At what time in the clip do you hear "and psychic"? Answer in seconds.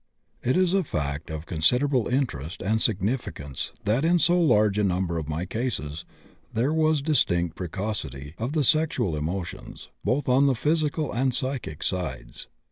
11.13-11.83